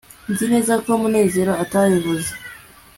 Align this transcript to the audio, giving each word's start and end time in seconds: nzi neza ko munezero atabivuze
nzi 0.31 0.45
neza 0.53 0.73
ko 0.83 0.89
munezero 1.01 1.51
atabivuze 1.63 2.29